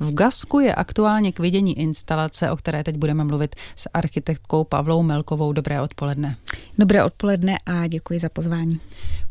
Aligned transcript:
V 0.00 0.14
Gasku 0.14 0.60
je 0.60 0.74
aktuálně 0.74 1.32
k 1.32 1.38
vidění 1.38 1.78
instalace, 1.78 2.50
o 2.50 2.56
které 2.56 2.84
teď 2.84 2.96
budeme 2.96 3.24
mluvit 3.24 3.56
s 3.74 3.88
architektkou 3.94 4.64
Pavlou 4.64 5.02
Melkovou. 5.02 5.52
Dobré 5.52 5.80
odpoledne. 5.80 6.36
Dobré 6.78 7.04
odpoledne 7.04 7.58
a 7.66 7.86
děkuji 7.86 8.20
za 8.20 8.28
pozvání. 8.28 8.80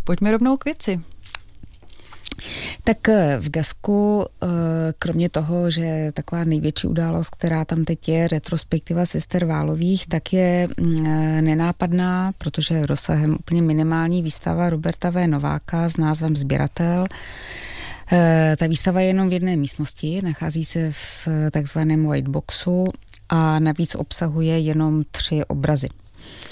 Pojďme 0.03 0.31
rovnou 0.31 0.57
k 0.57 0.65
věci. 0.65 0.99
Tak 2.83 3.09
eh, 3.09 3.37
v 3.39 3.49
Gasku, 3.49 4.25
eh, 4.43 4.47
kromě 4.99 5.29
toho, 5.29 5.71
že 5.71 6.11
taková 6.13 6.43
největší 6.43 6.87
událost, 6.87 7.29
která 7.29 7.65
tam 7.65 7.85
teď 7.85 8.09
je, 8.09 8.27
retrospektiva 8.27 9.05
sester 9.05 9.45
Válových, 9.45 10.07
tak 10.07 10.33
je 10.33 10.67
mm, 10.77 11.05
eh, 11.05 11.41
nenápadná, 11.41 12.31
protože 12.37 12.75
je 12.75 12.85
rozsahem 12.85 13.35
úplně 13.39 13.61
minimální 13.61 14.23
výstava 14.23 14.69
Roberta 14.69 15.09
V. 15.09 15.27
Nováka 15.27 15.89
s 15.89 15.97
názvem 15.97 16.35
Sběratel. 16.35 17.05
Ta 18.57 18.67
výstava 18.67 19.01
je 19.01 19.07
jenom 19.07 19.29
v 19.29 19.33
jedné 19.33 19.55
místnosti, 19.55 20.21
nachází 20.21 20.65
se 20.65 20.91
v 20.91 21.27
takzvaném 21.51 22.07
white 22.07 22.27
boxu 22.27 22.85
a 23.29 23.59
navíc 23.59 23.95
obsahuje 23.95 24.59
jenom 24.59 25.03
tři 25.11 25.45
obrazy. 25.45 25.87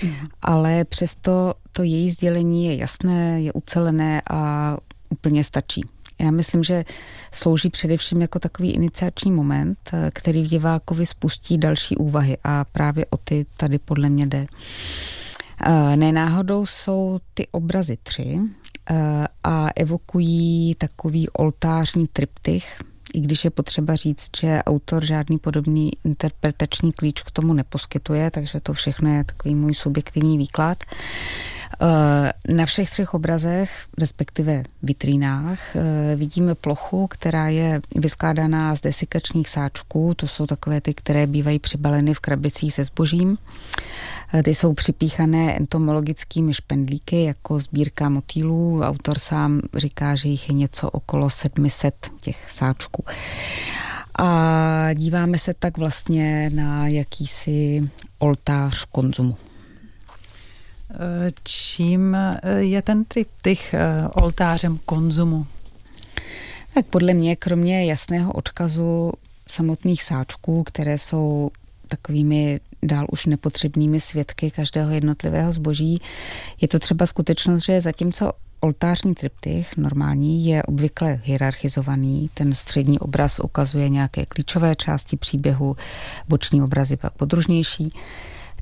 Mm. 0.03 0.13
Ale 0.41 0.85
přesto 0.85 1.53
to 1.71 1.83
její 1.83 2.11
sdělení 2.11 2.66
je 2.66 2.75
jasné, 2.75 3.41
je 3.41 3.53
ucelené 3.53 4.21
a 4.30 4.77
úplně 5.09 5.43
stačí. 5.43 5.81
Já 6.20 6.31
myslím, 6.31 6.63
že 6.63 6.85
slouží 7.31 7.69
především 7.69 8.21
jako 8.21 8.39
takový 8.39 8.71
iniciační 8.71 9.31
moment, 9.31 9.77
eh, 9.94 10.09
který 10.13 10.44
v 10.44 10.47
divákovi 10.47 11.05
spustí 11.05 11.58
další 11.58 11.97
úvahy 11.97 12.38
a 12.44 12.66
právě 12.66 13.05
o 13.09 13.17
ty 13.17 13.45
tady 13.58 13.80
podle 13.80 14.09
mě 14.09 14.25
jde. 14.25 14.47
Eh, 15.66 15.97
nenáhodou 15.97 16.66
jsou 16.66 17.19
ty 17.33 17.47
obrazy 17.47 17.97
tři 18.03 18.39
eh, 18.39 18.77
a 19.43 19.67
evokují 19.75 20.75
takový 20.75 21.29
oltářní 21.29 22.07
triptych, 22.07 22.81
i 23.13 23.19
když 23.19 23.45
je 23.45 23.49
potřeba 23.49 23.95
říct, 23.95 24.29
že 24.39 24.59
autor 24.65 25.05
žádný 25.05 25.37
podobný 25.37 25.91
interpretační 26.05 26.91
klíč 26.91 27.21
k 27.21 27.31
tomu 27.31 27.53
neposkytuje, 27.53 28.31
takže 28.31 28.59
to 28.59 28.73
všechno 28.73 29.13
je 29.13 29.23
takový 29.23 29.55
můj 29.55 29.73
subjektivní 29.73 30.38
výklad. 30.38 30.83
Eh, 31.81 32.53
na 32.53 32.66
všech 32.66 32.89
třech 32.89 33.13
obrazech, 33.13 33.85
respektive 33.97 34.63
vitrínách, 34.83 35.75
eh, 35.75 36.16
vidíme 36.16 36.55
plochu, 36.55 37.07
která 37.07 37.47
je 37.47 37.81
vyskládaná 37.95 38.75
z 38.75 38.81
desikačních 38.81 39.49
sáčků. 39.49 40.13
To 40.13 40.27
jsou 40.27 40.45
takové 40.45 40.81
ty, 40.81 40.94
které 40.94 41.27
bývají 41.27 41.59
přibaleny 41.59 42.13
v 42.13 42.19
krabicích 42.19 42.73
se 42.73 42.83
zbožím. 42.83 43.38
Eh, 44.33 44.44
ty 44.44 44.56
jsou 44.56 44.73
připíchané 44.73 45.58
entomologickými 45.58 46.53
špendlíky 46.53 47.23
jako 47.23 47.59
sbírka 47.59 48.09
motýlů. 48.09 48.81
Autor 48.81 49.19
sám 49.19 49.61
říká, 49.75 50.16
že 50.16 50.30
jich 50.30 50.50
je 50.50 50.56
něco 50.56 50.89
okolo 50.89 51.30
700 51.30 52.11
těch 52.22 52.52
sáčků. 52.52 53.06
A 54.19 54.94
díváme 54.94 55.38
se 55.38 55.53
tak 55.53 55.78
vlastně 55.78 56.50
na 56.53 56.88
jakýsi 56.88 57.89
oltář 58.19 58.86
konzumu. 58.86 59.38
Čím 61.44 62.16
eh, 62.16 62.39
je 62.58 62.81
ten 62.81 63.06
triptych 63.06 63.73
eh, 63.73 64.08
oltářem 64.08 64.80
konzumu? 64.86 65.47
Tak 66.73 66.86
podle 66.86 67.14
mě, 67.14 67.36
kromě 67.36 67.86
jasného 67.86 68.34
odkazu 68.34 69.12
samotných 69.47 70.03
sáčků, 70.03 70.64
které 70.64 70.97
jsou 70.97 71.52
takovými 71.88 72.59
dál 72.83 73.06
už 73.11 73.25
nepotřebnými 73.25 74.02
svědky 74.02 74.52
každého 74.52 74.92
jednotlivého 74.92 75.53
zboží, 75.53 75.97
je 76.61 76.67
to 76.67 76.80
třeba 76.80 77.06
skutečnost, 77.06 77.66
že 77.66 77.81
zatímco 77.81 78.31
oltářní 78.59 79.16
triptych 79.16 79.78
normální 79.78 80.45
je 80.45 80.64
obvykle 80.64 81.22
hierarchizovaný. 81.23 82.30
Ten 82.34 82.53
střední 82.53 83.00
obraz 83.00 83.39
ukazuje 83.39 83.89
nějaké 83.89 84.25
klíčové 84.25 84.75
části 84.75 85.17
příběhu, 85.17 85.75
boční 86.28 86.61
obrazy 86.61 86.97
pak 86.97 87.14
podružnější 87.14 87.89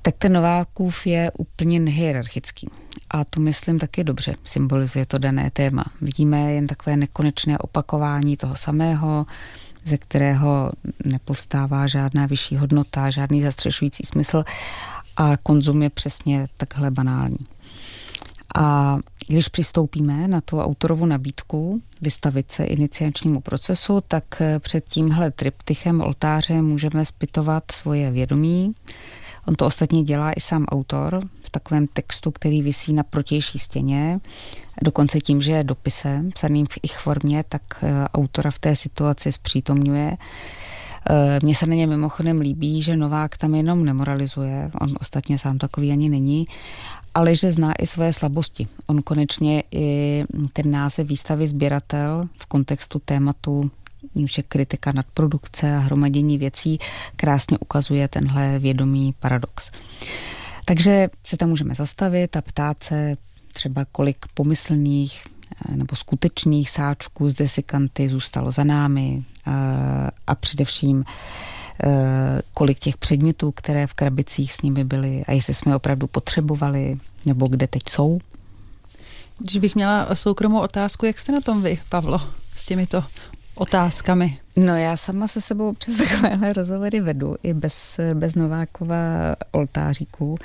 tak 0.05 0.15
ten 0.17 0.33
Novákův 0.33 1.07
je 1.07 1.31
úplně 1.37 1.79
nehierarchický. 1.79 2.69
A 3.09 3.23
to 3.23 3.39
myslím 3.39 3.79
taky 3.79 4.03
dobře, 4.03 4.35
symbolizuje 4.43 5.05
to 5.05 5.17
dané 5.17 5.51
téma. 5.51 5.85
Vidíme 6.01 6.53
jen 6.53 6.67
takové 6.67 6.97
nekonečné 6.97 7.57
opakování 7.57 8.37
toho 8.37 8.55
samého, 8.55 9.25
ze 9.85 9.97
kterého 9.97 10.71
nepovstává 11.05 11.87
žádná 11.87 12.25
vyšší 12.25 12.57
hodnota, 12.57 13.09
žádný 13.09 13.41
zastřešující 13.41 14.03
smysl 14.05 14.43
a 15.17 15.37
konzum 15.37 15.83
je 15.83 15.89
přesně 15.89 16.47
takhle 16.57 16.91
banální. 16.91 17.45
A 18.55 18.97
když 19.27 19.47
přistoupíme 19.47 20.27
na 20.27 20.41
tu 20.41 20.59
autorovu 20.59 21.05
nabídku 21.05 21.81
vystavit 22.01 22.51
se 22.51 22.63
iniciačnímu 22.63 23.41
procesu, 23.41 24.01
tak 24.07 24.23
před 24.59 24.85
tímhle 24.89 25.31
triptychem 25.31 26.01
oltáře 26.01 26.61
můžeme 26.61 27.05
zpytovat 27.05 27.63
svoje 27.71 28.11
vědomí, 28.11 28.75
On 29.47 29.55
to 29.55 29.65
ostatně 29.65 30.03
dělá 30.03 30.31
i 30.31 30.41
sám 30.41 30.65
autor 30.65 31.21
v 31.43 31.49
takovém 31.49 31.87
textu, 31.87 32.31
který 32.31 32.61
visí 32.61 32.93
na 32.93 33.03
protější 33.03 33.59
stěně. 33.59 34.19
Dokonce 34.81 35.19
tím, 35.19 35.41
že 35.41 35.51
je 35.51 35.63
dopisem, 35.63 36.31
psaným 36.31 36.65
v 36.65 36.77
ich 36.83 36.97
formě, 36.97 37.43
tak 37.49 37.61
eh, 37.81 38.07
autora 38.13 38.51
v 38.51 38.59
té 38.59 38.75
situaci 38.75 39.31
zpřítomňuje. 39.31 40.17
Eh, 41.09 41.39
mně 41.43 41.55
se 41.55 41.65
na 41.65 41.75
ně 41.75 41.87
mimochodem 41.87 42.39
líbí, 42.39 42.81
že 42.81 42.97
Novák 42.97 43.37
tam 43.37 43.55
jenom 43.55 43.85
nemoralizuje, 43.85 44.71
on 44.81 44.95
ostatně 45.01 45.39
sám 45.39 45.57
takový 45.57 45.91
ani 45.91 46.09
není, 46.09 46.45
ale 47.13 47.35
že 47.35 47.53
zná 47.53 47.73
i 47.81 47.87
své 47.87 48.13
slabosti. 48.13 48.67
On 48.87 49.01
konečně 49.01 49.63
i 49.71 50.23
ten 50.53 50.71
název 50.71 51.07
výstavy 51.07 51.47
Sběratel 51.47 52.27
v 52.37 52.45
kontextu 52.45 53.01
tématu 53.05 53.71
nímž 54.15 54.37
je 54.37 54.43
kritika 54.43 54.91
nadprodukce 54.91 55.75
a 55.75 55.79
hromadění 55.79 56.37
věcí, 56.37 56.79
krásně 57.15 57.57
ukazuje 57.57 58.07
tenhle 58.07 58.59
vědomý 58.59 59.13
paradox. 59.19 59.71
Takže 60.65 61.07
se 61.23 61.37
tam 61.37 61.49
můžeme 61.49 61.75
zastavit 61.75 62.37
a 62.37 62.41
ptát 62.41 62.83
se 62.83 63.17
třeba 63.53 63.85
kolik 63.91 64.25
pomyslných 64.33 65.23
eh, 65.25 65.75
nebo 65.75 65.95
skutečných 65.95 66.69
sáčků 66.69 67.29
z 67.29 67.35
desikanty 67.35 68.09
zůstalo 68.09 68.51
za 68.51 68.63
námi 68.63 69.23
eh, 69.47 69.51
a 70.27 70.35
především 70.35 71.03
eh, 71.83 72.41
kolik 72.53 72.79
těch 72.79 72.97
předmětů, 72.97 73.51
které 73.51 73.87
v 73.87 73.93
krabicích 73.93 74.53
s 74.53 74.61
nimi 74.61 74.83
byly 74.83 75.23
a 75.27 75.31
jestli 75.31 75.53
jsme 75.53 75.75
opravdu 75.75 76.07
potřebovali 76.07 76.99
nebo 77.25 77.47
kde 77.47 77.67
teď 77.67 77.81
jsou. 77.89 78.19
Když 79.37 79.57
bych 79.57 79.75
měla 79.75 80.15
soukromou 80.15 80.59
otázku, 80.59 81.05
jak 81.05 81.19
jste 81.19 81.31
na 81.31 81.41
tom 81.41 81.61
vy, 81.61 81.79
Pavlo, 81.89 82.21
s 82.55 82.65
těmito 82.65 83.03
otázkami? 83.55 84.44
No 84.55 84.75
já 84.77 84.97
sama 84.97 85.27
se 85.27 85.41
sebou 85.41 85.73
přes 85.73 85.97
takovéhle 86.09 86.53
rozhovory 86.53 87.01
vedu, 87.01 87.35
i 87.43 87.53
bez, 87.53 87.99
bez 88.13 88.35
Novákova 88.35 89.35
oltáříků. 89.51 90.35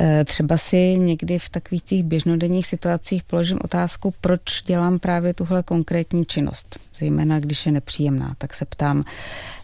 E, 0.00 0.24
třeba 0.24 0.58
si 0.58 0.98
někdy 0.98 1.38
v 1.38 1.48
takových 1.48 1.82
těch 1.82 2.02
běžnodenních 2.02 2.66
situacích 2.66 3.22
položím 3.22 3.58
otázku, 3.64 4.14
proč 4.20 4.62
dělám 4.62 4.98
právě 4.98 5.34
tuhle 5.34 5.62
konkrétní 5.62 6.26
činnost 6.26 6.78
zejména 7.00 7.40
když 7.40 7.66
je 7.66 7.72
nepříjemná, 7.72 8.34
tak 8.38 8.54
se 8.54 8.64
ptám, 8.64 9.04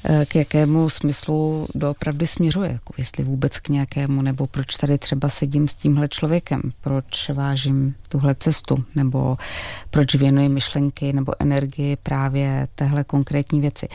eh, 0.05 0.27
k 0.27 0.35
jakému 0.35 0.91
smyslu 0.91 1.67
doopravdy 1.75 2.27
směřuje, 2.27 2.71
jako 2.73 2.95
jestli 2.99 3.25
vůbec 3.25 3.59
k 3.59 3.69
nějakému, 3.69 4.23
nebo 4.23 4.47
proč 4.47 4.75
tady 4.75 4.99
třeba 4.99 5.29
sedím 5.29 5.69
s 5.69 5.75
tímhle 5.75 6.09
člověkem, 6.09 6.61
proč 6.81 7.31
vážím 7.31 7.95
tuhle 8.09 8.35
cestu, 8.35 8.85
nebo 8.95 9.37
proč 9.91 10.15
věnuji 10.15 10.49
myšlenky 10.49 11.13
nebo 11.13 11.33
energii 11.39 11.97
právě 11.97 12.69
téhle 12.75 13.05
konkrétní 13.05 13.61
věci. 13.67 13.89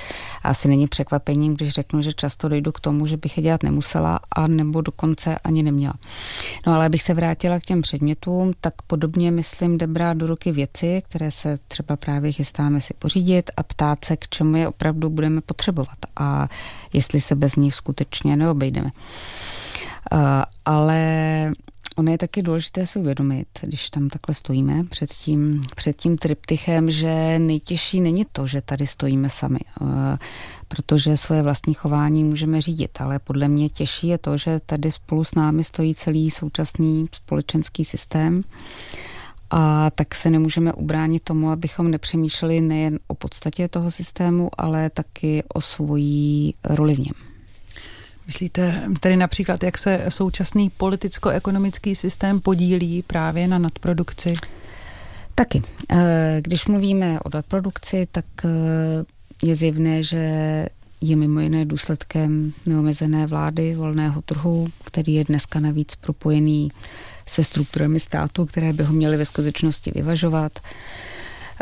Asi 0.44 0.68
není 0.68 0.88
překvapením, 0.88 1.56
když 1.56 1.70
řeknu, 1.70 2.02
že 2.02 2.14
často 2.14 2.50
dojdu 2.50 2.72
k 2.72 2.80
tomu, 2.80 3.08
že 3.08 3.18
bych 3.18 3.38
je 3.38 3.44
dělat 3.44 3.64
nemusela 3.64 4.20
a 4.36 4.48
nebo 4.48 4.82
dokonce 4.82 5.38
ani 5.44 5.64
neměla. 5.64 5.94
No 6.68 6.74
ale 6.74 6.86
abych 6.86 7.02
se 7.02 7.14
vrátila 7.14 7.59
k 7.59 7.64
těm 7.64 7.82
předmětům, 7.82 8.54
tak 8.62 8.74
podobně 8.88 9.32
myslím 9.32 9.78
jde 9.78 9.88
brát 9.88 10.18
do 10.18 10.28
ruky 10.28 10.52
věci, 10.52 11.02
které 11.06 11.32
se 11.32 11.59
třeba 11.68 11.98
právě 11.98 12.32
chystáme 12.32 12.82
si 12.82 12.94
pořídit, 12.94 13.52
a 13.58 13.64
ptát 13.64 14.06
se, 14.06 14.18
k 14.18 14.28
čemu 14.30 14.56
je 14.56 14.68
opravdu 14.68 15.09
budeme 15.09 15.42
potřebovat 15.42 15.98
a 16.16 16.48
jestli 16.94 17.22
se 17.22 17.35
bez 17.35 17.56
nich 17.56 17.76
skutečně 17.76 18.38
neobejdeme. 18.38 18.91
Uh, 20.12 20.20
ale 20.66 21.02
ono 21.97 22.11
je 22.11 22.17
taky 22.17 22.41
důležité 22.41 22.88
si 22.88 22.99
uvědomit, 22.99 23.47
když 23.61 23.90
tam 23.90 24.09
takhle 24.09 24.35
stojíme 24.35 24.84
před 24.84 25.14
tím, 25.14 25.61
před 25.76 25.96
tím 25.96 26.17
triptychem, 26.17 26.91
že 26.91 27.40
nejtěžší 27.40 28.02
není 28.02 28.26
to, 28.32 28.47
že 28.47 28.61
tady 28.61 28.88
stojíme 28.88 29.29
sami, 29.29 29.59
uh, 29.82 29.88
protože 30.67 31.17
svoje 31.17 31.43
vlastní 31.43 31.73
chování 31.73 32.23
můžeme 32.23 32.61
řídit, 32.61 33.02
ale 33.02 33.20
podle 33.20 33.47
mě 33.47 33.70
těžší 33.70 34.08
je 34.08 34.17
to, 34.17 34.38
že 34.38 34.61
tady 34.66 34.91
spolu 34.91 35.23
s 35.23 35.35
námi 35.35 35.64
stojí 35.64 35.96
celý 35.96 36.32
současný 36.32 37.05
společenský 37.11 37.85
systém, 37.85 38.44
a 39.53 39.90
tak 39.90 40.16
se 40.16 40.29
nemůžeme 40.29 40.73
ubránit 40.73 41.23
tomu, 41.23 41.49
abychom 41.49 41.91
nepřemýšleli 41.91 42.61
nejen 42.61 42.99
o 43.08 43.16
podstatě 43.16 43.67
toho 43.67 43.91
systému, 43.91 44.49
ale 44.58 44.90
taky 44.90 45.44
o 45.53 45.61
svojí 45.61 46.53
roli 46.64 46.96
v 46.96 46.99
něm. 46.99 47.31
Myslíte 48.32 48.84
tedy 49.00 49.16
například, 49.16 49.64
jak 49.64 49.78
se 49.78 50.06
současný 50.10 50.70
politicko-ekonomický 50.70 51.96
systém 51.96 52.40
podílí 52.40 53.04
právě 53.08 53.48
na 53.48 53.58
nadprodukci? 53.58 54.34
Taky. 55.36 55.62
Eh, 55.92 56.38
když 56.42 56.66
mluvíme 56.66 57.20
o 57.20 57.30
nadprodukci, 57.34 58.08
tak 58.12 58.26
eh, 58.46 58.50
je 59.44 59.56
zjevné, 59.56 60.04
že 60.04 60.18
je 61.02 61.16
mimo 61.16 61.40
jiné 61.40 61.66
důsledkem 61.66 62.54
neomezené 62.66 63.28
vlády 63.28 63.76
volného 63.76 64.22
trhu, 64.22 64.68
který 64.84 65.14
je 65.14 65.24
dneska 65.24 65.60
navíc 65.60 65.96
propojený 65.96 66.72
se 67.26 67.44
strukturami 67.44 68.00
státu, 68.00 68.46
které 68.46 68.74
by 68.74 68.84
ho 68.84 68.94
měly 68.94 69.18
ve 69.18 69.26
skutečnosti 69.26 69.92
vyvažovat. 69.96 70.60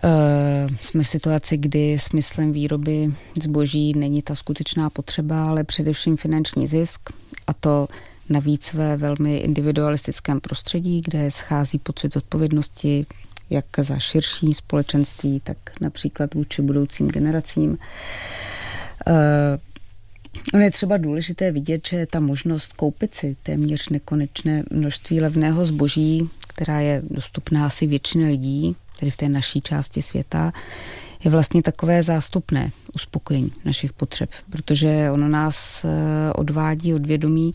Eh, 0.03 0.67
jsme 0.81 1.03
v 1.03 1.07
situaci, 1.07 1.57
kdy 1.57 1.97
smyslem 1.99 2.51
výroby 2.51 3.13
zboží 3.41 3.93
není 3.93 4.21
ta 4.21 4.35
skutečná 4.35 4.89
potřeba, 4.89 5.49
ale 5.49 5.63
především 5.63 6.17
finanční 6.17 6.67
zisk 6.67 7.09
a 7.47 7.53
to 7.53 7.87
navíc 8.29 8.73
ve 8.73 8.97
velmi 8.97 9.37
individualistickém 9.37 10.39
prostředí, 10.39 11.01
kde 11.01 11.31
schází 11.31 11.79
pocit 11.79 12.15
odpovědnosti 12.15 13.05
jak 13.49 13.65
za 13.77 13.99
širší 13.99 14.53
společenství, 14.53 15.41
tak 15.43 15.57
například 15.81 16.33
vůči 16.33 16.61
budoucím 16.61 17.07
generacím. 17.07 17.77
Eh, 19.07 19.57
ono 20.53 20.63
je 20.63 20.71
třeba 20.71 20.97
důležité 20.97 21.51
vidět, 21.51 21.87
že 21.87 22.05
ta 22.05 22.19
možnost 22.19 22.73
koupit 22.73 23.15
si 23.15 23.37
téměř 23.43 23.89
nekonečné 23.89 24.63
množství 24.71 25.21
levného 25.21 25.65
zboží, 25.65 26.29
která 26.47 26.79
je 26.79 27.01
dostupná 27.09 27.65
asi 27.65 27.87
většině 27.87 28.27
lidí, 28.27 28.75
tedy 28.99 29.11
v 29.11 29.17
té 29.17 29.29
naší 29.29 29.61
části 29.61 30.01
světa, 30.01 30.51
je 31.23 31.31
vlastně 31.31 31.61
takové 31.61 32.03
zástupné 32.03 32.71
uspokojení 32.93 33.51
našich 33.65 33.93
potřeb, 33.93 34.29
protože 34.49 35.11
ono 35.11 35.27
nás 35.27 35.85
eh, 35.85 36.33
odvádí 36.33 36.93
od 36.93 37.05
vědomí, 37.05 37.51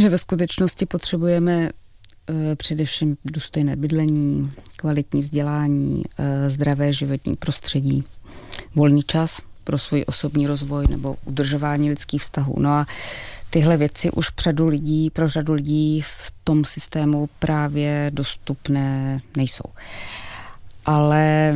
že 0.00 0.08
ve 0.08 0.18
skutečnosti 0.18 0.86
potřebujeme 0.86 1.68
eh, 1.68 2.56
především 2.56 3.16
důstojné 3.24 3.76
bydlení, 3.76 4.52
kvalitní 4.76 5.20
vzdělání, 5.20 6.02
zdravé 6.48 6.92
životní 6.92 7.36
prostředí, 7.36 8.04
volný 8.74 9.02
čas– 9.02 9.40
pro 9.64 9.78
svůj 9.78 10.04
osobní 10.06 10.46
rozvoj 10.46 10.86
nebo 10.88 11.16
udržování 11.24 11.90
lidských 11.90 12.22
vztahů. 12.22 12.54
No 12.58 12.70
a 12.70 12.86
tyhle 13.50 13.76
věci 13.76 14.10
už 14.10 14.26
řadu 14.38 14.68
lidí, 14.68 15.10
pro 15.10 15.28
řadu 15.28 15.52
lidí 15.52 16.00
v 16.02 16.32
tom 16.44 16.64
systému 16.64 17.28
právě 17.38 18.10
dostupné 18.14 19.20
nejsou. 19.36 19.70
Ale 20.84 21.54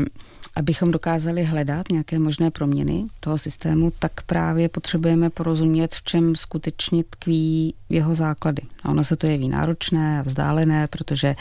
abychom 0.59 0.91
dokázali 0.91 1.45
hledat 1.45 1.87
nějaké 1.91 2.19
možné 2.19 2.51
proměny 2.51 3.05
toho 3.21 3.39
systému, 3.39 3.93
tak 3.99 4.13
právě 4.23 4.69
potřebujeme 4.69 5.31
porozumět, 5.31 5.95
v 5.95 6.03
čem 6.03 6.37
skutečně 6.37 7.05
tkví 7.05 7.75
jeho 7.89 8.15
základy. 8.15 8.63
A 8.83 8.89
ono 8.89 9.05
se 9.05 9.17
to 9.17 9.27
jeví 9.27 9.49
náročné 9.49 10.21
a 10.21 10.23
vzdálené, 10.23 10.87
protože 10.87 11.37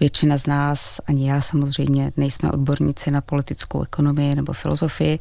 většina 0.00 0.38
z 0.38 0.46
nás, 0.46 1.00
ani 1.06 1.28
já 1.28 1.40
samozřejmě, 1.40 2.12
nejsme 2.16 2.50
odborníci 2.50 3.10
na 3.10 3.20
politickou 3.20 3.82
ekonomii 3.82 4.34
nebo 4.34 4.52
filozofii, 4.52 5.18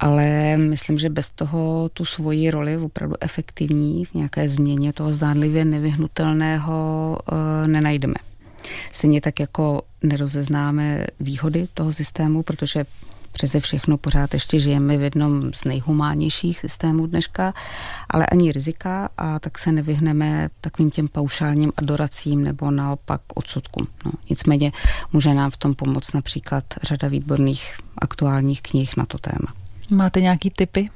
ale 0.00 0.56
myslím, 0.56 0.98
že 0.98 1.10
bez 1.10 1.30
toho 1.30 1.90
tu 1.92 2.04
svoji 2.04 2.50
roli 2.50 2.76
opravdu 2.76 3.16
efektivní 3.20 4.04
v 4.04 4.14
nějaké 4.14 4.48
změně 4.48 4.92
toho 4.92 5.10
zdánlivě 5.10 5.64
nevyhnutelného 5.64 7.18
e, 7.64 7.68
nenajdeme. 7.68 8.14
Stejně 8.92 9.20
tak 9.20 9.40
jako 9.40 9.82
nerozeznáme 10.04 11.06
výhody 11.20 11.68
toho 11.74 11.92
systému, 11.92 12.42
protože 12.42 12.84
přeze 13.34 13.60
všechno 13.60 13.96
pořád 13.98 14.34
ještě 14.34 14.60
žijeme 14.60 14.96
v 14.96 15.02
jednom 15.02 15.52
z 15.52 15.64
nejhumánnějších 15.64 16.58
systémů 16.58 17.06
dneška, 17.06 17.54
ale 18.08 18.26
ani 18.26 18.52
rizika 18.52 19.08
a 19.18 19.38
tak 19.38 19.58
se 19.58 19.72
nevyhneme 19.72 20.48
takovým 20.60 20.90
těm 20.90 21.08
paušálním 21.08 21.72
adoracím 21.76 22.44
nebo 22.44 22.70
naopak 22.70 23.20
odsudkům. 23.34 23.86
No, 24.04 24.12
nicméně 24.30 24.72
může 25.12 25.34
nám 25.34 25.50
v 25.50 25.56
tom 25.56 25.74
pomoct 25.74 26.12
například 26.12 26.64
řada 26.82 27.08
výborných 27.08 27.76
aktuálních 27.98 28.62
knih 28.62 28.96
na 28.96 29.06
to 29.06 29.18
téma. 29.18 29.54
Máte 29.90 30.20
nějaký 30.20 30.50
typy? 30.50 30.90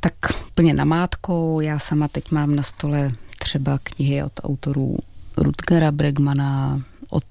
Tak 0.00 0.14
plně 0.54 0.74
namátkou. 0.74 1.60
Já 1.60 1.78
sama 1.78 2.08
teď 2.08 2.30
mám 2.30 2.54
na 2.54 2.62
stole 2.62 3.12
třeba 3.38 3.78
knihy 3.82 4.22
od 4.22 4.32
autorů 4.42 4.98
Rutgera 5.36 5.92
Bregmana, 5.92 6.82
od 7.10 7.24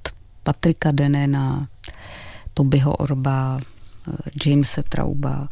Patrika 0.43 0.91
Denena, 0.91 1.67
Tobyho 2.53 2.95
Orba, 2.95 3.59
Jamesa 4.45 4.81
Trauba. 4.89 5.47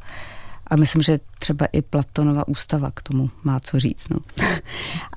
A 0.67 0.75
myslím, 0.75 1.01
že 1.01 1.19
třeba 1.39 1.65
i 1.65 1.81
Platonova 1.81 2.47
ústava 2.47 2.91
k 2.91 3.01
tomu 3.01 3.29
má 3.43 3.59
co 3.59 3.79
říct. 3.79 4.09
No. 4.09 4.17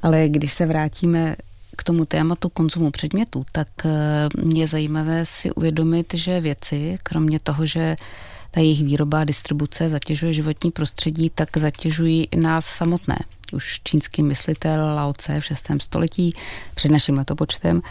Ale 0.03 0.29
když 0.29 0.53
se 0.53 0.67
vrátíme 0.67 1.37
k 1.77 1.85
tomu 1.85 2.05
tématu 2.05 2.49
konzumu 2.49 2.91
předmětů, 2.91 3.45
tak 3.53 3.69
eh, 3.85 4.29
je 4.55 4.67
zajímavé 4.67 5.27
si 5.27 5.53
uvědomit, 5.53 6.15
že 6.15 6.41
věci, 6.41 6.99
kromě 7.03 7.41
toho, 7.41 7.67
že 7.67 7.97
ta 8.55 8.61
jejich 8.61 8.83
výroba 8.83 9.21
a 9.21 9.25
distribuce 9.25 9.91
zatěžuje 9.91 10.35
životní 10.35 10.71
prostředí, 10.71 11.31
tak 11.35 11.57
zatěžují 11.57 12.29
i 12.31 12.37
nás 12.37 12.67
samotné. 12.67 13.17
Už 13.53 13.81
čínský 13.85 14.23
myslitel 14.23 14.87
Lao 14.95 15.13
Tse 15.13 15.41
v 15.41 15.45
6. 15.45 15.71
století 15.81 16.35
před 16.75 16.91
naším 16.91 17.19
letopočtem 17.19 17.83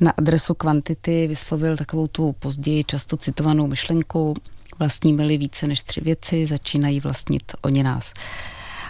na 0.00 0.10
adresu 0.10 0.54
kvantity 0.54 1.26
vyslovil 1.26 1.76
takovou 1.76 2.06
tu 2.06 2.32
později 2.32 2.84
často 2.84 3.16
citovanou 3.16 3.66
myšlenku 3.66 4.36
vlastníme-li 4.78 5.38
více 5.38 5.66
než 5.66 5.82
tři 5.82 6.00
věci, 6.00 6.46
začínají 6.46 7.00
vlastnit 7.00 7.52
oni 7.62 7.82
nás. 7.82 8.14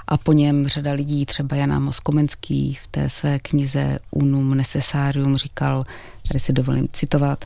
A 0.08 0.16
po 0.16 0.32
něm 0.32 0.68
řada 0.68 0.92
lidí, 0.92 1.26
třeba 1.26 1.56
Jana 1.56 1.78
Moskomenský 1.78 2.74
v 2.74 2.86
té 2.86 3.10
své 3.10 3.38
knize 3.38 3.98
Unum 4.10 4.54
Necessarium 4.54 5.36
říkal, 5.36 5.84
tady 6.28 6.40
si 6.40 6.52
dovolím 6.52 6.88
citovat, 6.92 7.44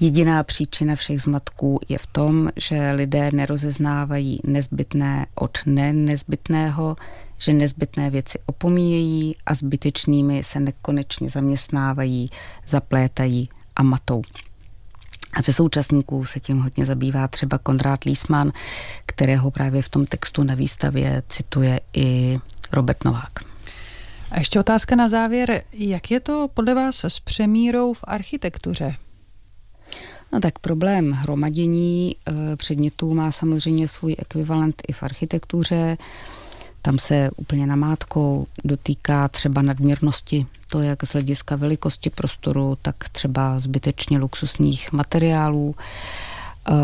Jediná 0.00 0.42
příčina 0.42 0.96
všech 0.96 1.20
zmatků 1.20 1.80
je 1.88 1.98
v 1.98 2.06
tom, 2.06 2.48
že 2.56 2.90
lidé 2.90 3.30
nerozeznávají 3.32 4.40
nezbytné 4.44 5.26
od 5.34 5.58
nenezbytného, 5.66 6.96
že 7.38 7.52
nezbytné 7.52 8.10
věci 8.10 8.38
opomíjejí 8.46 9.36
a 9.46 9.54
zbytečnými 9.54 10.44
se 10.44 10.60
nekonečně 10.60 11.30
zaměstnávají, 11.30 12.30
zaplétají 12.66 13.48
a 13.76 13.82
matou. 13.82 14.22
A 15.32 15.42
ze 15.42 15.52
současníků 15.52 16.24
se 16.24 16.40
tím 16.40 16.60
hodně 16.60 16.86
zabývá 16.86 17.28
třeba 17.28 17.58
Konrád 17.58 18.04
Lísman, 18.04 18.52
kterého 19.06 19.50
právě 19.50 19.82
v 19.82 19.88
tom 19.88 20.06
textu 20.06 20.42
na 20.42 20.54
výstavě 20.54 21.22
cituje 21.28 21.80
i 21.92 22.38
Robert 22.72 23.04
Novák. 23.04 23.32
A 24.30 24.38
ještě 24.38 24.60
otázka 24.60 24.96
na 24.96 25.08
závěr. 25.08 25.62
Jak 25.72 26.10
je 26.10 26.20
to 26.20 26.48
podle 26.54 26.74
vás 26.74 27.04
s 27.04 27.20
přemírou 27.20 27.94
v 27.94 28.04
architektuře? 28.04 28.96
No 30.32 30.40
tak 30.40 30.58
problém 30.58 31.12
hromadění 31.12 32.16
eh, 32.16 32.56
předmětů 32.56 33.14
má 33.14 33.32
samozřejmě 33.32 33.88
svůj 33.88 34.16
ekvivalent 34.18 34.82
i 34.88 34.92
v 34.92 35.02
architektuře. 35.02 35.96
Tam 36.82 36.98
se 36.98 37.30
úplně 37.36 37.66
namátkou 37.66 38.46
dotýká 38.64 39.28
třeba 39.28 39.62
nadměrnosti, 39.62 40.46
to 40.68 40.82
jak 40.82 41.04
z 41.04 41.12
hlediska 41.12 41.56
velikosti 41.56 42.10
prostoru, 42.10 42.78
tak 42.82 43.08
třeba 43.12 43.60
zbytečně 43.60 44.18
luxusních 44.18 44.92
materiálů. 44.92 45.74
Eh, 46.68 46.74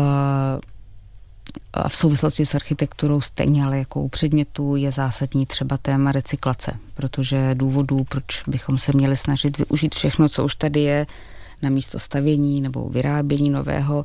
a 1.73 1.89
v 1.89 1.95
souvislosti 1.95 2.45
s 2.45 2.55
architekturou 2.55 3.21
stejně, 3.21 3.63
ale 3.63 3.77
jako 3.77 4.01
u 4.01 4.09
předmětů 4.09 4.75
je 4.75 4.91
zásadní 4.91 5.45
třeba 5.45 5.77
téma 5.77 6.11
recyklace, 6.11 6.71
protože 6.93 7.55
důvodů, 7.55 8.03
proč 8.09 8.43
bychom 8.47 8.77
se 8.77 8.91
měli 8.95 9.17
snažit 9.17 9.57
využít 9.57 9.95
všechno, 9.95 10.29
co 10.29 10.45
už 10.45 10.55
tady 10.55 10.79
je, 10.79 11.05
na 11.61 11.69
místo 11.69 11.99
stavění 11.99 12.61
nebo 12.61 12.89
vyrábění 12.89 13.49
nového 13.49 14.03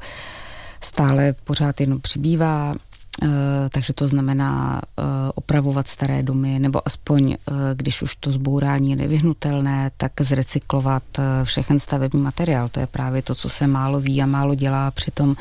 stále 0.81 1.35
pořád 1.45 1.81
jenom 1.81 2.01
přibývá, 2.01 2.75
eh, 3.23 3.29
takže 3.73 3.93
to 3.93 4.09
znamená 4.09 4.81
eh, 4.85 5.03
opravovat 5.35 5.89
staré 5.89 6.23
domy, 6.23 6.59
nebo 6.59 6.83
aspoň, 6.87 7.33
eh, 7.33 7.53
když 7.75 8.03
už 8.03 8.17
to 8.17 8.33
zbourání 8.33 8.91
je 8.91 8.97
nevyhnutelné, 8.97 9.91
tak 9.97 10.13
zrecyklovat 10.21 11.03
všechen 11.45 11.79
stavební 11.79 12.23
materiál. 12.23 12.69
To 12.69 12.81
je 12.81 12.87
právě 12.87 13.23
to, 13.23 13.35
co 13.35 13.49
se 13.49 13.67
málo 13.67 14.01
ví 14.01 14.23
a 14.23 14.27
málo 14.27 14.55
dělá. 14.55 14.91
Přitom 14.91 15.37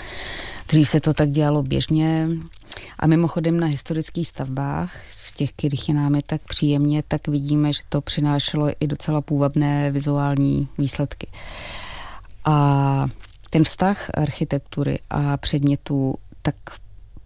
dřív 0.67 0.89
se 0.89 0.99
to 0.99 1.13
tak 1.13 1.31
dělalo 1.31 1.63
běžně. 1.63 2.27
A 2.99 3.07
mimochodem 3.07 3.59
na 3.59 3.67
historických 3.67 4.27
stavbách, 4.27 4.91
v 5.27 5.31
těch, 5.31 5.51
kterých 5.51 5.89
je 5.89 5.95
nám 5.95 6.15
je 6.15 6.21
tak 6.25 6.41
příjemně, 6.41 7.03
tak 7.07 7.27
vidíme, 7.27 7.73
že 7.73 7.79
to 7.89 8.01
přinášelo 8.01 8.69
i 8.79 8.87
docela 8.87 9.21
půvabné 9.21 9.91
vizuální 9.91 10.67
výsledky. 10.77 11.27
A 12.45 13.07
ten 13.49 13.63
vztah 13.63 14.09
architektury 14.13 14.99
a 15.09 15.37
předmětů, 15.37 16.15
tak 16.41 16.55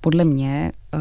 podle 0.02 0.26
mě 0.26 0.72
eh, 0.94 0.98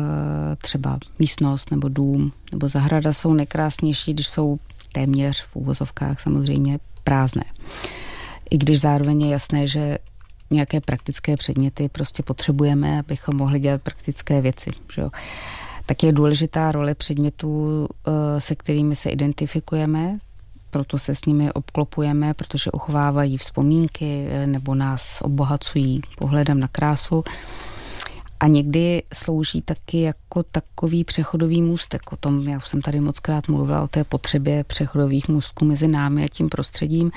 třeba 0.57 0.99
místnost 1.19 1.71
nebo 1.71 1.89
dům 1.89 2.33
nebo 2.53 2.69
zahrada 2.69 3.13
jsou 3.13 3.35
nejkrásnější, 3.35 4.15
když 4.15 4.29
jsou 4.29 4.59
téměř 4.93 5.43
v 5.43 5.57
úvozovkách 5.57 6.21
samozřejmě 6.21 6.79
prázdné. 7.05 7.45
I 8.51 8.59
když 8.59 8.81
zároveň 8.81 9.23
je 9.23 9.31
jasné, 9.31 9.67
že 9.67 9.99
nějaké 10.51 10.81
praktické 10.81 11.37
předměty 11.37 11.89
prostě 11.89 12.23
potřebujeme, 12.23 12.99
abychom 12.99 13.37
mohli 13.37 13.61
dělat 13.61 13.83
praktické 13.83 14.41
věci. 14.41 14.71
Že 14.95 15.01
jo? 15.01 15.11
Tak 15.87 16.03
je 16.03 16.13
důležitá 16.13 16.73
role 16.73 16.95
předmětů, 16.95 17.87
eh, 18.07 18.41
se 18.41 18.55
kterými 18.55 18.97
se 18.97 19.11
identifikujeme 19.11 20.19
proto 20.71 20.99
se 20.99 21.15
s 21.15 21.25
nimi 21.25 21.53
obklopujeme, 21.53 22.35
protože 22.35 22.71
uchovávají 22.71 23.37
vzpomínky 23.39 24.27
eh, 24.31 24.47
nebo 24.47 24.75
nás 24.75 25.19
obohacují 25.23 26.01
pohledem 26.19 26.61
na 26.61 26.69
krásu. 26.69 27.25
a 28.41 28.47
někdy 28.47 29.03
slouží 29.15 29.63
taky 29.63 30.01
jako 30.01 30.43
takový 30.43 31.05
přechodový 31.05 31.63
můstek. 31.63 32.13
O 32.13 32.17
tom, 32.17 32.49
já 32.49 32.57
už 32.57 32.69
jsem 32.69 32.83
tady 32.83 33.01
moc 33.01 33.19
krát 33.19 33.49
mluvila 33.49 33.83
o 33.83 33.89
té 33.89 34.05
potřebě 34.05 34.65
přechodových 34.65 35.29
můstků 35.29 35.65
mezi 35.65 35.89
námi 35.89 36.25
a 36.25 36.29
tím 36.29 36.49
prostředím. 36.49 37.11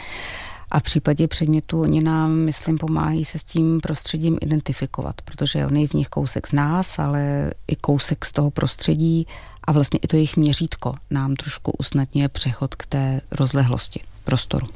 A 0.71 0.79
v 0.79 0.83
případě 0.83 1.27
předmětu 1.27 1.81
oni 1.81 2.01
nám, 2.01 2.31
myslím, 2.31 2.77
pomáhají 2.77 3.25
se 3.25 3.39
s 3.39 3.43
tím 3.43 3.81
prostředím 3.81 4.37
identifikovat, 4.41 5.21
protože 5.21 5.65
on 5.65 5.75
je 5.75 5.87
v 5.87 5.93
nich 5.93 6.09
kousek 6.09 6.47
z 6.47 6.51
nás, 6.51 6.99
ale 6.99 7.51
i 7.67 7.75
kousek 7.75 8.25
z 8.25 8.31
toho 8.31 8.51
prostředí 8.51 9.27
a 9.63 9.71
vlastně 9.71 9.99
i 10.03 10.07
to 10.07 10.15
jejich 10.15 10.37
měřítko 10.37 10.95
nám 11.09 11.35
trošku 11.35 11.71
usnadňuje 11.79 12.29
přechod 12.29 12.75
k 12.75 12.85
té 12.85 13.21
rozlehlosti 13.31 13.99
prostoru. 14.23 14.67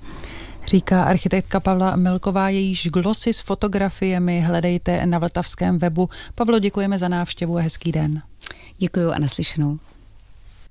Říká 0.68 1.04
architektka 1.04 1.60
Pavla 1.60 1.96
Milková, 1.96 2.50
jejíž 2.50 2.88
glosy 2.88 3.34
s 3.34 3.42
fotografiemi 3.42 4.42
hledejte 4.42 5.06
na 5.06 5.20
vltavském 5.20 5.80
webu. 5.80 6.10
Pavlo, 6.36 6.60
děkujeme 6.60 6.98
za 6.98 7.08
návštěvu 7.08 7.58
a 7.58 7.62
hezký 7.62 7.92
den. 7.92 8.22
Děkuji 8.78 9.12
a 9.12 9.20
naslyšenou. 9.20 9.80